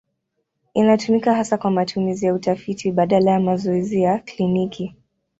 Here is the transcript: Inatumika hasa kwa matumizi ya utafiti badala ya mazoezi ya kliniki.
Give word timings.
Inatumika 0.73 1.35
hasa 1.35 1.57
kwa 1.57 1.71
matumizi 1.71 2.25
ya 2.25 2.33
utafiti 2.33 2.91
badala 2.91 3.31
ya 3.31 3.39
mazoezi 3.39 4.01
ya 4.01 4.19
kliniki. 4.19 4.95